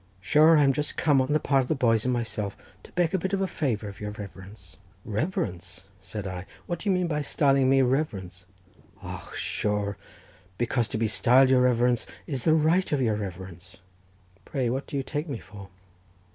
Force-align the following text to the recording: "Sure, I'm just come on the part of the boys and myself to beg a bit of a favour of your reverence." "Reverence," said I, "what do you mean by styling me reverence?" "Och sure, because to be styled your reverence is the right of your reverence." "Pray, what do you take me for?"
"Sure, 0.19 0.57
I'm 0.57 0.73
just 0.73 0.97
come 0.97 1.21
on 1.21 1.31
the 1.31 1.39
part 1.39 1.61
of 1.61 1.67
the 1.67 1.75
boys 1.75 2.05
and 2.05 2.11
myself 2.11 2.57
to 2.81 2.91
beg 2.93 3.13
a 3.13 3.19
bit 3.19 3.33
of 3.33 3.41
a 3.41 3.45
favour 3.45 3.87
of 3.87 3.99
your 3.99 4.09
reverence." 4.09 4.77
"Reverence," 5.05 5.81
said 6.01 6.25
I, 6.25 6.47
"what 6.65 6.79
do 6.79 6.89
you 6.89 6.95
mean 6.95 7.05
by 7.05 7.21
styling 7.21 7.69
me 7.69 7.83
reverence?" 7.83 8.45
"Och 9.03 9.35
sure, 9.35 9.97
because 10.57 10.87
to 10.87 10.97
be 10.97 11.07
styled 11.07 11.51
your 11.51 11.61
reverence 11.61 12.07
is 12.25 12.45
the 12.45 12.55
right 12.55 12.91
of 12.91 12.99
your 12.99 13.15
reverence." 13.15 13.77
"Pray, 14.43 14.71
what 14.71 14.87
do 14.87 14.97
you 14.97 15.03
take 15.03 15.29
me 15.29 15.37
for?" 15.37 15.69